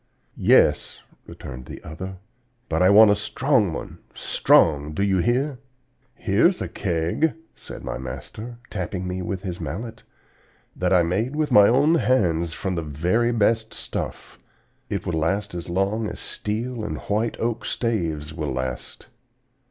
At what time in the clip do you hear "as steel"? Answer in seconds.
16.07-16.83